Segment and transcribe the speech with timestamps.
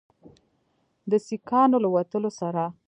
[1.11, 2.63] د سیکانو له وتلو سره